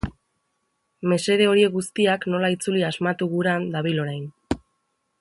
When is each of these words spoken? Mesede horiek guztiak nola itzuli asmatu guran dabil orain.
Mesede 1.11 1.47
horiek 1.51 1.75
guztiak 1.77 2.27
nola 2.35 2.51
itzuli 2.57 2.83
asmatu 2.91 3.31
guran 3.37 3.69
dabil 3.77 4.05
orain. 4.07 4.29